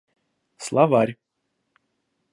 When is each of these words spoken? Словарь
Словарь 0.65 1.09